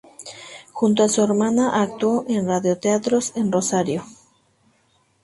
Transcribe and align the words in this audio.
Junto 0.71 1.03
a 1.03 1.09
su 1.09 1.21
hermana 1.23 1.79
actuó 1.83 2.25
en 2.27 2.47
radioteatros 2.47 3.33
en 3.35 3.51
Rosario. 3.51 4.03